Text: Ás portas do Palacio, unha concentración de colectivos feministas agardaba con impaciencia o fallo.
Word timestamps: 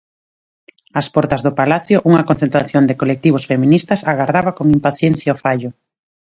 Ás 0.99 1.07
portas 1.15 1.41
do 1.45 1.55
Palacio, 1.59 1.97
unha 2.09 2.25
concentración 2.29 2.83
de 2.85 2.97
colectivos 3.01 3.43
feministas 3.51 4.01
agardaba 4.11 4.51
con 4.57 4.65
impaciencia 4.77 5.35
o 5.35 5.41
fallo. 5.43 5.69